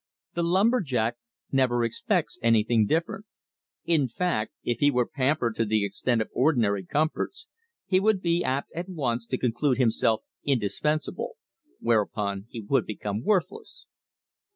The 0.33 0.41
lumber 0.41 0.81
jack 0.81 1.17
never 1.51 1.83
expects 1.83 2.39
anything 2.41 2.87
different. 2.87 3.27
In 3.85 4.07
fact, 4.07 4.51
if 4.63 4.79
he 4.79 4.89
were 4.89 5.05
pampered 5.05 5.53
to 5.57 5.65
the 5.65 5.85
extent 5.85 6.23
of 6.23 6.29
ordinary 6.33 6.83
comforts, 6.83 7.45
he 7.85 7.99
would 7.99 8.19
be 8.19 8.43
apt 8.43 8.71
at 8.73 8.89
once 8.89 9.27
to 9.27 9.37
conclude 9.37 9.77
himself 9.77 10.23
indispensable; 10.43 11.33
whereupon 11.79 12.47
he 12.49 12.61
would 12.61 12.87
become 12.87 13.21
worthless. 13.23 13.85